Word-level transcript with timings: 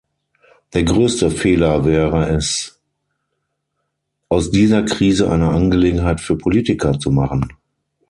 Der 0.73 0.81
größte 0.83 1.29
Fehler 1.29 1.85
wäre 1.85 2.29
es, 2.35 2.81
aus 4.29 4.49
dieser 4.49 4.81
Krise 4.81 5.29
eine 5.31 5.49
Angelegenheit 5.49 6.21
für 6.21 6.39
Politiker 6.39 6.97
zu 6.97 7.11
machen. 7.11 7.53